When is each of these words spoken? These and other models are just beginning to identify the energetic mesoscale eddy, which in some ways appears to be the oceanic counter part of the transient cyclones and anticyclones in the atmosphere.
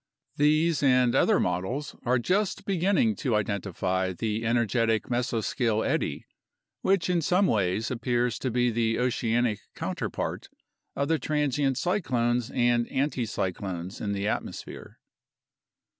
These 0.37 0.81
and 0.81 1.13
other 1.13 1.39
models 1.39 1.95
are 2.05 2.17
just 2.17 2.65
beginning 2.65 3.15
to 3.17 3.35
identify 3.35 4.13
the 4.13 4.43
energetic 4.43 5.09
mesoscale 5.11 5.83
eddy, 5.87 6.25
which 6.81 7.07
in 7.07 7.21
some 7.21 7.45
ways 7.45 7.91
appears 7.91 8.39
to 8.39 8.49
be 8.49 8.71
the 8.71 8.97
oceanic 8.97 9.59
counter 9.75 10.09
part 10.09 10.49
of 10.95 11.07
the 11.07 11.19
transient 11.19 11.77
cyclones 11.77 12.49
and 12.49 12.87
anticyclones 12.87 14.01
in 14.01 14.11
the 14.13 14.27
atmosphere. 14.27 14.97